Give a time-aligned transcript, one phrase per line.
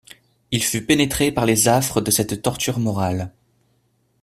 [0.49, 3.31] Il fut pénétré par les affres de cette torture morale.